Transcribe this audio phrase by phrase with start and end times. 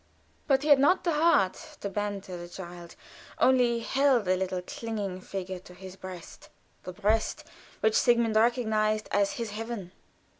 [0.47, 2.95] But he had not the heart to banter the child;
[3.37, 6.49] only held the little clinging figure to his breast;
[6.81, 7.43] the breast
[7.81, 9.91] which Sigmund recognized as his heaven.